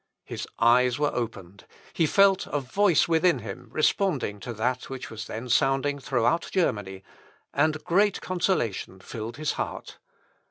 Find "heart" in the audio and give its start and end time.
9.61-9.99